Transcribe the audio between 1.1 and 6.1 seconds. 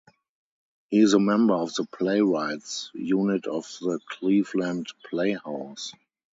a member of the Playwrights' Unit of the Cleveland Play House.